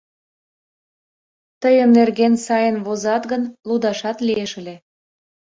—Тыйын 1.61 1.89
нерген 1.97 2.33
сайын 2.45 2.77
возат 2.85 3.23
гын, 3.31 3.43
лудашат 3.67 4.17
лиеш 4.27 4.51
ыле. 4.61 4.75